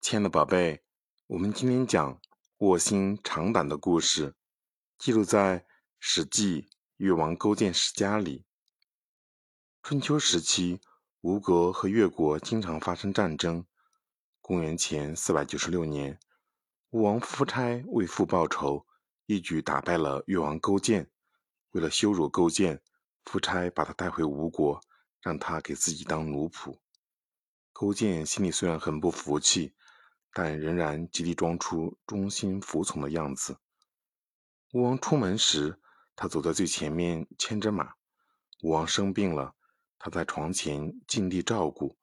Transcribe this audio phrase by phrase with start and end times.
[0.00, 0.82] 亲爱的宝贝，
[1.26, 2.20] 我们今天讲
[2.58, 4.34] 卧薪尝胆的故事，
[4.98, 5.60] 记录在
[6.00, 6.62] 《史记·
[6.96, 8.46] 越王勾践世家》里。
[9.82, 10.80] 春秋时期，
[11.20, 13.66] 吴国和越国经常发生战争。
[14.40, 16.18] 公元前四百九十六年，
[16.88, 18.86] 吴王夫差为父报仇，
[19.26, 21.10] 一举打败了越王勾践。
[21.72, 22.82] 为了羞辱勾践，
[23.26, 24.80] 夫差把他带回吴国，
[25.20, 26.78] 让他给自己当奴仆。
[27.72, 29.74] 勾践心里虽然很不服气，
[30.32, 33.56] 但仍然极力装出忠心服从的样子。
[34.72, 35.80] 吴王出门时，
[36.14, 37.94] 他走在最前面，牵着马。
[38.62, 39.54] 吴王生病了，
[39.98, 41.96] 他在床前尽力照顾。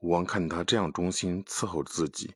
[0.00, 2.34] 吴王看他这样忠心伺候自己，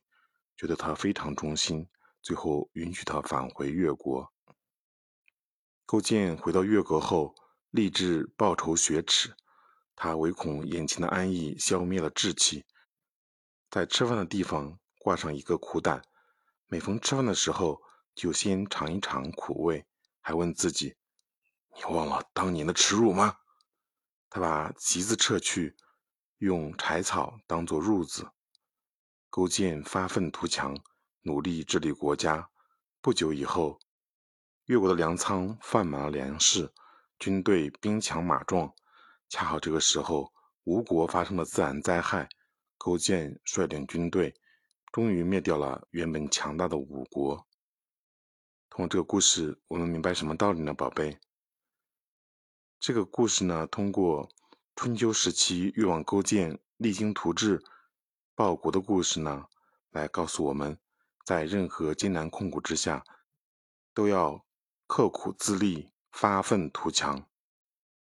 [0.57, 1.87] 觉得他非常忠心，
[2.21, 4.31] 最后允许他返回越国。
[5.85, 7.33] 勾践回到越国后，
[7.71, 9.33] 立志报仇雪耻。
[9.95, 12.65] 他唯恐眼前的安逸消灭了志气。
[13.69, 16.01] 在吃饭的地方挂上一个苦胆，
[16.67, 17.81] 每逢吃饭的时候
[18.15, 19.85] 就先尝一尝苦味，
[20.21, 20.95] 还问自己
[21.75, 23.35] ：“你忘了当年的耻辱吗？”
[24.31, 25.75] 他把旗子撤去，
[26.37, 28.31] 用柴草当做褥子。
[29.29, 30.73] 勾践发愤图强，
[31.23, 32.49] 努力治理国家。
[33.01, 33.77] 不久以后，
[34.67, 36.73] 越国的粮仓放满了粮食，
[37.19, 38.73] 军队兵强马壮。
[39.27, 40.31] 恰好这个时候，
[40.63, 42.29] 吴国发生了自然灾害。
[42.77, 44.33] 勾践率领军队，
[44.93, 47.47] 终于灭掉了原本强大的五国。
[48.69, 51.17] 通过这个故事，我们明白什么道理呢，宝贝？
[52.79, 54.29] 这个故事呢，通过
[54.75, 57.59] 春秋时期越王勾践励精图治、
[58.35, 59.47] 报国的故事呢，
[59.89, 60.77] 来告诉我们，
[61.25, 63.03] 在任何艰难困苦之下，
[63.95, 64.45] 都要
[64.85, 67.27] 刻苦自立、发愤图强。